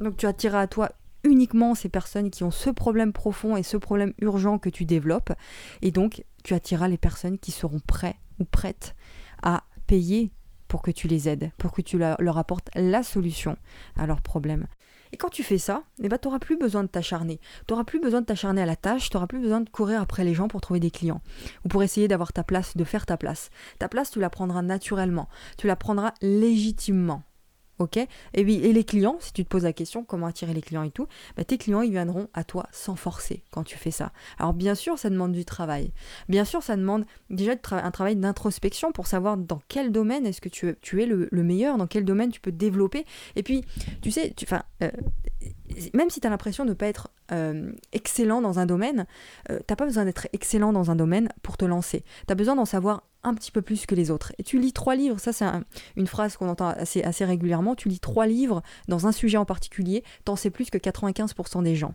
Donc 0.00 0.16
tu 0.16 0.26
attireras 0.26 0.62
à 0.62 0.66
toi 0.66 0.90
uniquement 1.24 1.74
ces 1.74 1.88
personnes 1.88 2.30
qui 2.30 2.44
ont 2.44 2.50
ce 2.50 2.70
problème 2.70 3.12
profond 3.12 3.56
et 3.56 3.62
ce 3.62 3.76
problème 3.76 4.12
urgent 4.20 4.58
que 4.58 4.68
tu 4.68 4.84
développes. 4.84 5.32
Et 5.82 5.90
donc, 5.90 6.24
tu 6.42 6.54
attireras 6.54 6.88
les 6.88 6.98
personnes 6.98 7.38
qui 7.38 7.50
seront 7.50 7.80
prêtes 7.80 8.16
ou 8.38 8.44
prêtes 8.44 8.94
à 9.42 9.64
payer 9.86 10.30
pour 10.68 10.82
que 10.82 10.90
tu 10.90 11.08
les 11.08 11.28
aides, 11.28 11.50
pour 11.58 11.72
que 11.72 11.82
tu 11.82 11.98
leur 11.98 12.38
apportes 12.38 12.70
la 12.74 13.02
solution 13.02 13.56
à 13.96 14.06
leurs 14.06 14.22
problèmes. 14.22 14.66
Et 15.12 15.16
quand 15.16 15.28
tu 15.28 15.44
fais 15.44 15.58
ça, 15.58 15.84
eh 16.02 16.08
ben, 16.08 16.18
tu 16.18 16.26
n'auras 16.26 16.40
plus 16.40 16.58
besoin 16.58 16.82
de 16.82 16.88
t'acharner. 16.88 17.38
Tu 17.68 17.72
n'auras 17.72 17.84
plus 17.84 18.00
besoin 18.00 18.20
de 18.20 18.26
t'acharner 18.26 18.62
à 18.62 18.66
la 18.66 18.74
tâche, 18.74 19.10
tu 19.10 19.16
n'auras 19.16 19.28
plus 19.28 19.38
besoin 19.38 19.60
de 19.60 19.70
courir 19.70 20.00
après 20.00 20.24
les 20.24 20.34
gens 20.34 20.48
pour 20.48 20.60
trouver 20.60 20.80
des 20.80 20.90
clients 20.90 21.20
ou 21.64 21.68
pour 21.68 21.84
essayer 21.84 22.08
d'avoir 22.08 22.32
ta 22.32 22.42
place, 22.42 22.76
de 22.76 22.82
faire 22.82 23.06
ta 23.06 23.16
place. 23.16 23.50
Ta 23.78 23.88
place, 23.88 24.10
tu 24.10 24.18
la 24.18 24.28
prendras 24.28 24.62
naturellement, 24.62 25.28
tu 25.56 25.68
la 25.68 25.76
prendras 25.76 26.14
légitimement. 26.20 27.22
Ok 27.78 27.96
et, 27.96 28.08
et 28.34 28.72
les 28.72 28.84
clients, 28.84 29.16
si 29.20 29.32
tu 29.32 29.44
te 29.44 29.48
poses 29.48 29.64
la 29.64 29.72
question 29.72 30.04
comment 30.04 30.26
attirer 30.26 30.54
les 30.54 30.62
clients 30.62 30.82
et 30.82 30.90
tout, 30.90 31.08
bah, 31.36 31.44
tes 31.44 31.58
clients 31.58 31.82
ils 31.82 31.90
viendront 31.90 32.28
à 32.34 32.44
toi 32.44 32.66
sans 32.72 32.96
forcer 32.96 33.42
quand 33.50 33.64
tu 33.64 33.76
fais 33.76 33.90
ça. 33.90 34.12
Alors 34.38 34.54
bien 34.54 34.74
sûr, 34.74 34.98
ça 34.98 35.10
demande 35.10 35.32
du 35.32 35.44
travail. 35.44 35.92
Bien 36.28 36.44
sûr, 36.44 36.62
ça 36.62 36.76
demande 36.76 37.04
déjà 37.30 37.52
un 37.72 37.90
travail 37.90 38.16
d'introspection 38.16 38.92
pour 38.92 39.06
savoir 39.06 39.36
dans 39.36 39.60
quel 39.68 39.92
domaine 39.92 40.26
est-ce 40.26 40.40
que 40.40 40.48
tu, 40.48 41.02
es 41.02 41.06
le, 41.06 41.28
meilleur, 41.42 41.76
dans 41.76 41.86
quel 41.86 42.04
domaine 42.04 42.30
tu 42.30 42.40
peux 42.40 42.50
te 42.50 42.56
développer. 42.56 43.04
Et 43.36 43.42
puis, 43.42 43.64
tu 44.02 44.10
sais, 44.10 44.32
tu, 44.36 44.46
euh, 44.82 44.90
même 45.92 46.10
si 46.10 46.20
tu 46.20 46.26
as 46.26 46.30
l'impression 46.30 46.64
de 46.64 46.70
ne 46.70 46.74
pas 46.74 46.86
être 46.86 47.10
euh, 47.32 47.72
excellent 47.92 48.40
dans 48.40 48.58
un 48.58 48.66
domaine, 48.66 49.06
euh, 49.50 49.58
t'as 49.66 49.76
pas 49.76 49.84
besoin 49.84 50.04
d'être 50.04 50.28
excellent 50.32 50.72
dans 50.72 50.90
un 50.90 50.96
domaine 50.96 51.28
pour 51.42 51.56
te 51.56 51.64
lancer. 51.64 52.04
Tu 52.26 52.32
as 52.32 52.34
besoin 52.34 52.56
d'en 52.56 52.64
savoir 52.64 53.04
un 53.22 53.34
petit 53.34 53.50
peu 53.50 53.62
plus 53.62 53.86
que 53.86 53.94
les 53.94 54.10
autres. 54.10 54.32
Et 54.38 54.42
tu 54.42 54.58
lis 54.58 54.72
trois 54.72 54.94
livres, 54.96 55.18
ça 55.18 55.32
c'est 55.32 55.46
une 55.96 56.06
phrase 56.06 56.36
qu'on 56.36 56.48
entend 56.48 56.68
assez, 56.68 57.02
assez 57.02 57.24
régulièrement, 57.24 57.74
tu 57.74 57.88
lis 57.88 58.00
trois 58.00 58.26
livres 58.26 58.62
dans 58.88 59.06
un 59.06 59.12
sujet 59.12 59.38
en 59.38 59.46
particulier, 59.46 60.04
t'en 60.24 60.36
sais 60.36 60.50
plus 60.50 60.70
que 60.70 60.78
95% 60.78 61.62
des 61.62 61.74
gens. 61.74 61.94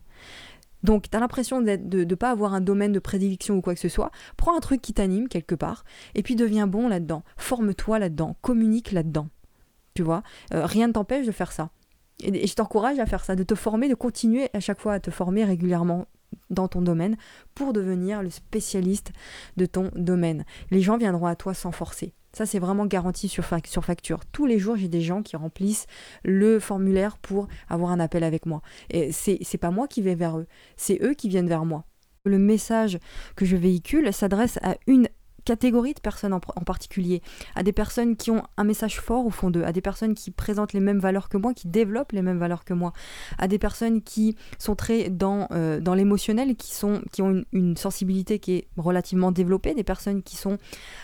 Donc, 0.84 1.10
tu 1.10 1.18
as 1.18 1.20
l'impression 1.20 1.62
de 1.62 1.76
ne 2.04 2.16
pas 2.16 2.32
avoir 2.32 2.54
un 2.54 2.62
domaine 2.62 2.94
de 2.94 3.00
prédilection 3.00 3.56
ou 3.58 3.62
quoi 3.62 3.74
que 3.74 3.82
ce 3.82 3.90
soit. 3.90 4.12
Prends 4.38 4.56
un 4.56 4.62
truc 4.62 4.82
qui 4.82 4.94
t'anime 4.94 5.28
quelque 5.28 5.56
part, 5.56 5.84
et 6.16 6.24
puis 6.24 6.36
deviens 6.36 6.68
bon 6.68 6.88
là-dedans. 6.88 7.24
Forme-toi 7.38 8.00
là-dedans, 8.00 8.38
communique 8.42 8.92
là-dedans. 8.92 9.28
Tu 9.94 10.04
vois, 10.04 10.24
euh, 10.54 10.66
rien 10.66 10.88
ne 10.88 10.94
t'empêche 10.94 11.26
de 11.26 11.32
faire 11.32 11.52
ça. 11.52 11.70
Et, 12.24 12.48
je 12.48 12.54
t'encourage 12.54 13.00
à 13.00 13.06
faire 13.06 13.24
ça, 13.24 13.36
de 13.36 13.44
te 13.44 13.56
former, 13.56 13.90
de 13.90 13.96
continuer 13.96 14.50
à 14.54 14.60
chaque 14.60 14.80
fois 14.80 14.94
à 14.94 15.00
te 15.00 15.12
former 15.12 15.44
régulièrement 15.44 16.08
dans 16.50 16.68
ton 16.68 16.82
domaine 16.82 17.18
pour 17.56 17.74
devenir 17.74 18.22
le 18.22 18.30
spécialiste 18.30 19.12
de 19.58 19.66
ton 19.66 19.92
domaine. 19.96 20.46
Les 20.72 20.82
gens 20.82 20.98
viendront 20.98 21.26
à 21.26 21.36
toi 21.36 21.54
sans 21.54 21.72
forcer. 21.72 22.14
Ça, 22.34 22.46
c'est 22.46 22.60
vraiment 22.60 22.86
garanti 22.86 23.28
sur, 23.28 23.44
sur 23.66 23.86
facture. 23.86 24.26
Tous 24.32 24.46
les 24.46 24.60
jours, 24.60 24.76
j'ai 24.76 24.88
des 24.88 25.02
gens 25.02 25.24
qui 25.24 25.36
remplissent 25.36 25.88
le 26.24 26.60
formulaire 26.60 27.18
pour 27.18 27.48
avoir 27.68 27.92
un 27.92 28.00
appel 28.00 28.24
avec 28.24 28.46
moi. 28.46 28.62
Et 28.92 29.12
c'est, 29.12 29.40
c'est 29.42 29.58
pas 29.58 29.72
moi 29.72 29.88
qui 29.88 30.02
vais 30.02 30.16
vers 30.16 30.38
eux, 30.38 30.48
c'est 30.78 31.02
eux 31.02 31.16
qui 31.16 31.30
viennent 31.30 31.48
vers 31.48 31.66
moi. 31.66 31.86
Le 32.26 32.38
message 32.38 33.00
que 33.36 33.46
je 33.46 33.56
véhicule 33.56 34.14
s'adresse 34.14 34.60
à 34.62 34.76
une 34.86 35.08
catégorie 35.50 35.96
de 35.96 36.00
personnes 36.00 36.34
en, 36.34 36.40
particulier, 36.40 37.24
à 37.56 37.64
des 37.64 37.72
personnes 37.72 38.16
qui 38.16 38.30
ont 38.30 38.44
un 38.58 38.64
message 38.64 39.00
fort 39.00 39.26
au 39.26 39.32
fond 39.32 39.50
d'eux, 39.50 39.64
à 39.64 39.72
des 39.72 39.82
personnes 39.82 40.14
qui 40.14 40.30
présentent 40.30 40.74
les 40.74 40.80
mêmes 40.80 41.00
valeurs 41.00 41.28
que 41.28 41.38
moi, 41.38 41.56
qui 41.56 41.68
développent 41.68 42.12
les 42.12 42.22
mêmes 42.22 42.38
valeurs 42.38 42.64
que 42.66 42.76
moi, 42.76 42.94
à 43.40 43.48
des 43.48 43.58
personnes 43.58 44.04
qui 44.04 44.36
sont 44.60 44.76
très 44.76 45.10
dans, 45.10 45.48
euh, 45.52 45.80
dans 45.80 45.96
l'émotionnel, 45.96 46.56
qui, 46.56 46.72
qui 47.12 47.22
ont 47.24 47.44
une, 47.52 47.76
sensibilité 47.78 48.38
qui 48.38 48.58
est 48.58 48.68
relativement 48.78 49.32
développée, 49.32 49.74
des 49.74 49.84
personnes 49.84 50.22
qui 50.22 50.36
sont 50.36 50.60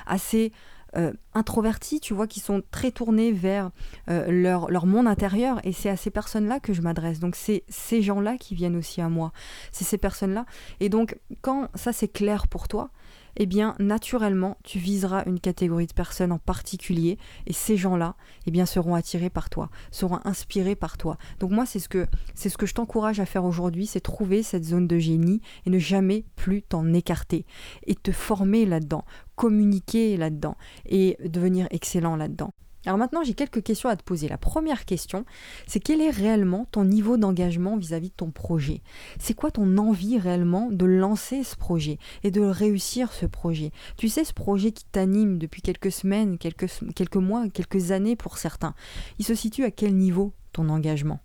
assez 0.05 0.51
euh, 0.95 1.11
introverties, 1.33 1.99
tu 1.99 2.13
vois, 2.13 2.27
qui 2.27 2.39
sont 2.39 2.61
très 2.69 2.91
tournées 2.91 3.31
vers 3.31 3.71
euh, 4.11 4.29
leur, 4.29 4.69
leur 4.69 4.85
monde 4.85 5.07
intérieur. 5.07 5.59
Et 5.63 5.71
c'est 5.71 5.89
à 5.89 5.97
ces 5.97 6.11
personnes-là 6.11 6.59
que 6.59 6.71
je 6.71 6.83
m'adresse. 6.83 7.19
Donc 7.19 7.35
c'est 7.35 7.63
ces 7.67 8.03
gens-là 8.03 8.37
qui 8.37 8.53
viennent 8.53 8.75
aussi 8.75 9.01
à 9.01 9.09
moi. 9.09 9.31
C'est 9.71 9.85
ces 9.85 9.97
personnes-là. 9.97 10.45
Et 10.79 10.89
donc 10.89 11.17
quand 11.41 11.69
ça 11.73 11.93
c'est 11.93 12.07
clair 12.07 12.47
pour 12.47 12.67
toi, 12.67 12.91
eh 13.37 13.45
bien 13.45 13.75
naturellement 13.79 14.57
tu 14.63 14.79
viseras 14.79 15.23
une 15.25 15.39
catégorie 15.39 15.87
de 15.87 15.93
personnes 15.93 16.31
en 16.31 16.39
particulier 16.39 17.17
et 17.47 17.53
ces 17.53 17.77
gens-là 17.77 18.15
eh 18.45 18.51
bien 18.51 18.65
seront 18.65 18.95
attirés 18.95 19.29
par 19.29 19.49
toi, 19.49 19.69
seront 19.91 20.19
inspirés 20.25 20.75
par 20.75 20.97
toi. 20.97 21.17
Donc 21.39 21.51
moi 21.51 21.65
c'est 21.65 21.79
ce 21.79 21.89
que 21.89 22.07
c'est 22.33 22.49
ce 22.49 22.57
que 22.57 22.65
je 22.65 22.73
t'encourage 22.73 23.19
à 23.19 23.25
faire 23.25 23.45
aujourd'hui, 23.45 23.85
c'est 23.85 24.01
trouver 24.01 24.43
cette 24.43 24.65
zone 24.65 24.87
de 24.87 24.97
génie 24.97 25.41
et 25.65 25.69
ne 25.69 25.79
jamais 25.79 26.25
plus 26.35 26.61
t'en 26.61 26.93
écarter 26.93 27.45
et 27.85 27.95
te 27.95 28.11
former 28.11 28.65
là-dedans, 28.65 29.05
communiquer 29.35 30.17
là-dedans 30.17 30.57
et 30.85 31.17
devenir 31.23 31.67
excellent 31.71 32.15
là-dedans. 32.15 32.51
Alors 32.85 32.97
maintenant, 32.97 33.23
j'ai 33.23 33.33
quelques 33.33 33.63
questions 33.63 33.89
à 33.89 33.95
te 33.95 34.03
poser. 34.03 34.27
La 34.27 34.37
première 34.37 34.85
question, 34.85 35.25
c'est 35.65 35.79
quel 35.79 36.01
est 36.01 36.11
réellement 36.11 36.67
ton 36.71 36.85
niveau 36.85 37.17
d'engagement 37.17 37.77
vis-à-vis 37.77 38.09
de 38.09 38.15
ton 38.15 38.31
projet? 38.31 38.81
C'est 39.19 39.33
quoi 39.33 39.51
ton 39.51 39.77
envie 39.77 40.19
réellement 40.19 40.69
de 40.71 40.85
lancer 40.85 41.43
ce 41.43 41.55
projet 41.55 41.97
et 42.23 42.31
de 42.31 42.41
réussir 42.41 43.11
ce 43.11 43.25
projet? 43.25 43.71
Tu 43.97 44.07
sais, 44.07 44.23
ce 44.23 44.33
projet 44.33 44.71
qui 44.71 44.85
t'anime 44.85 45.37
depuis 45.39 45.61
quelques 45.61 45.91
semaines, 45.91 46.37
quelques, 46.37 47.15
mois, 47.15 47.49
quelques 47.49 47.91
années 47.91 48.15
pour 48.15 48.37
certains, 48.37 48.75
il 49.19 49.25
se 49.25 49.35
situe 49.35 49.63
à 49.63 49.71
quel 49.71 49.95
niveau 49.95 50.33
ton 50.51 50.69
engagement? 50.69 51.19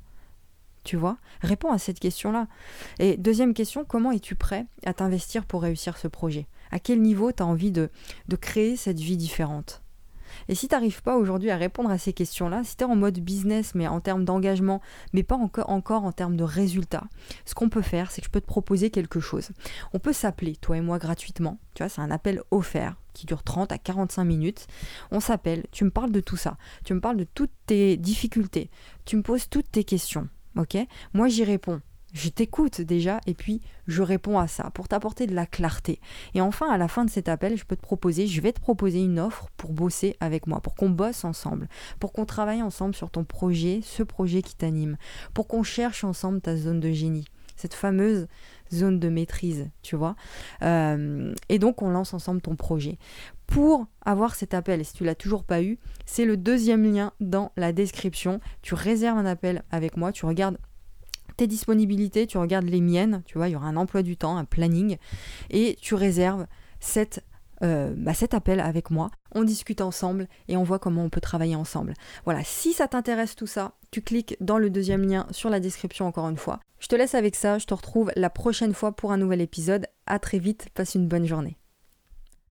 Tu 0.82 0.96
vois? 0.96 1.18
Réponds 1.42 1.72
à 1.72 1.78
cette 1.78 2.00
question-là. 2.00 2.48
Et 2.98 3.18
deuxième 3.18 3.52
question, 3.52 3.84
comment 3.84 4.12
es-tu 4.12 4.34
prêt 4.34 4.64
à 4.86 4.94
t'investir 4.94 5.44
pour 5.44 5.60
réussir 5.60 5.98
ce 5.98 6.08
projet? 6.08 6.46
À 6.70 6.78
quel 6.78 7.02
niveau 7.02 7.32
tu 7.32 7.42
as 7.42 7.46
envie 7.46 7.70
de 7.70 7.90
créer 8.40 8.76
cette 8.76 8.98
vie 8.98 9.18
différente? 9.18 9.82
Et 10.49 10.54
si 10.54 10.68
tu 10.68 10.75
n'arrives 10.75 11.02
pas 11.02 11.16
aujourd'hui 11.16 11.50
à 11.50 11.56
répondre 11.56 11.90
à 11.90 11.99
ces 11.99 12.12
questions-là, 12.12 12.62
si 12.64 12.76
tu 12.76 12.85
es 12.85 12.87
en 12.87 12.97
mode 12.97 13.18
business, 13.20 13.75
mais 13.75 13.87
en 13.87 14.00
termes 14.00 14.25
d'engagement, 14.25 14.80
mais 15.12 15.23
pas 15.23 15.37
encore, 15.37 16.04
en 16.04 16.12
termes 16.12 16.37
de 16.37 16.44
résultats, 16.44 17.04
ce 17.44 17.54
qu'on 17.54 17.68
peut 17.68 17.82
faire, 17.82 18.11
c'est 18.11 18.20
que 18.20 18.26
je 18.26 18.30
peux 18.30 18.40
te 18.40 18.47
proposer 18.47 18.90
quelque 18.90 19.20
chose. 19.20 19.50
On 19.92 19.99
peut 19.99 20.12
s'appeler, 20.12 20.56
toi 20.56 20.76
et 20.76 20.80
moi, 20.80 20.99
gratuitement. 20.99 21.59
Tu 21.75 21.82
vois, 21.82 21.88
c'est 21.88 22.00
un 22.00 22.11
appel 22.11 22.42
offert 22.50 22.97
qui 23.12 23.26
dure 23.26 23.42
30 23.42 23.73
à 23.73 23.78
45 23.78 24.25
minutes. 24.25 24.66
On 25.11 25.20
s'appelle, 25.20 25.64
tu 25.73 25.85
me 25.85 25.90
parles 25.90 26.12
de 26.12 26.20
tout 26.20 26.37
ça. 26.37 26.56
Tu 26.85 26.94
me 26.94 27.00
parles 27.00 27.16
de 27.16 27.25
toutes 27.25 27.52
tes 27.66 27.97
difficultés. 27.97 28.70
Tu 29.04 29.16
me 29.16 29.23
poses 29.23 29.49
toutes 29.49 29.70
tes 29.70 29.85
questions. 29.85 30.28
Ok? 30.56 30.76
Moi, 31.12 31.28
j'y 31.28 31.44
réponds 31.44 31.80
je 32.12 32.28
t'écoute 32.28 32.80
déjà 32.80 33.20
et 33.26 33.34
puis 33.34 33.60
je 33.86 34.02
réponds 34.02 34.38
à 34.38 34.48
ça 34.48 34.70
pour 34.70 34.88
t'apporter 34.88 35.26
de 35.26 35.34
la 35.34 35.46
clarté. 35.46 36.00
Et 36.34 36.40
enfin, 36.40 36.68
à 36.70 36.78
la 36.78 36.88
fin 36.88 37.04
de 37.04 37.10
cet 37.10 37.28
appel, 37.28 37.56
je 37.56 37.64
peux 37.64 37.76
te 37.76 37.82
proposer, 37.82 38.26
je 38.26 38.40
vais 38.40 38.52
te 38.52 38.60
proposer 38.60 39.00
une 39.00 39.18
offre 39.18 39.48
pour 39.56 39.72
bosser 39.72 40.16
avec 40.20 40.46
moi, 40.46 40.60
pour 40.60 40.74
qu'on 40.74 40.90
bosse 40.90 41.24
ensemble, 41.24 41.68
pour 41.98 42.12
qu'on 42.12 42.24
travaille 42.24 42.62
ensemble 42.62 42.94
sur 42.94 43.10
ton 43.10 43.24
projet, 43.24 43.80
ce 43.82 44.02
projet 44.02 44.42
qui 44.42 44.56
t'anime, 44.56 44.96
pour 45.34 45.48
qu'on 45.48 45.62
cherche 45.62 46.04
ensemble 46.04 46.40
ta 46.40 46.56
zone 46.56 46.80
de 46.80 46.90
génie, 46.90 47.26
cette 47.56 47.74
fameuse 47.74 48.26
zone 48.72 48.98
de 48.98 49.08
maîtrise, 49.08 49.68
tu 49.82 49.96
vois. 49.96 50.16
Euh, 50.62 51.34
et 51.48 51.58
donc, 51.58 51.82
on 51.82 51.90
lance 51.90 52.14
ensemble 52.14 52.40
ton 52.40 52.56
projet. 52.56 52.98
Pour 53.46 53.86
avoir 54.02 54.36
cet 54.36 54.54
appel, 54.54 54.80
et 54.80 54.84
si 54.84 54.94
tu 54.94 55.04
l'as 55.04 55.16
toujours 55.16 55.42
pas 55.42 55.62
eu, 55.62 55.78
c'est 56.06 56.24
le 56.24 56.36
deuxième 56.36 56.84
lien 56.84 57.12
dans 57.20 57.50
la 57.56 57.72
description. 57.72 58.40
Tu 58.62 58.74
réserves 58.74 59.18
un 59.18 59.26
appel 59.26 59.64
avec 59.72 59.96
moi, 59.96 60.12
tu 60.12 60.24
regardes 60.24 60.58
tes 61.40 61.47
disponibilités, 61.47 62.26
tu 62.26 62.37
regardes 62.37 62.68
les 62.68 62.82
miennes, 62.82 63.23
tu 63.25 63.38
vois, 63.38 63.49
il 63.49 63.52
y 63.52 63.56
aura 63.56 63.66
un 63.66 63.76
emploi 63.76 64.02
du 64.02 64.14
temps, 64.14 64.37
un 64.37 64.44
planning, 64.44 64.99
et 65.49 65.78
tu 65.80 65.94
réserves 65.94 66.47
cette, 66.80 67.25
euh, 67.62 67.94
bah, 67.97 68.12
cet 68.12 68.35
appel 68.35 68.61
avec 68.61 68.90
moi. 68.90 69.11
On 69.35 69.42
discute 69.42 69.80
ensemble 69.80 70.28
et 70.49 70.59
on 70.59 70.64
voit 70.64 70.78
comment 70.78 71.02
on 71.02 71.09
peut 71.09 71.23
travailler 71.23 71.56
ensemble. 71.56 71.94
Voilà, 72.26 72.44
si 72.44 72.75
ça 72.75 72.88
t'intéresse 72.88 73.37
tout 73.37 73.47
ça, 73.47 73.73
tu 73.90 74.02
cliques 74.02 74.37
dans 74.40 74.59
le 74.59 74.68
deuxième 74.68 75.09
lien 75.09 75.26
sur 75.30 75.49
la 75.49 75.61
description 75.61 76.06
encore 76.06 76.28
une 76.28 76.37
fois. 76.37 76.61
Je 76.78 76.88
te 76.88 76.94
laisse 76.94 77.14
avec 77.14 77.35
ça, 77.35 77.59
je 77.59 77.64
te 77.64 77.73
retrouve 77.73 78.12
la 78.16 78.28
prochaine 78.28 78.75
fois 78.75 78.92
pour 78.92 79.11
un 79.11 79.16
nouvel 79.16 79.40
épisode. 79.40 79.87
À 80.06 80.18
très 80.18 80.38
vite, 80.38 80.68
passe 80.75 80.94
une 80.94 81.09
bonne 81.09 81.25
journée. 81.26 81.59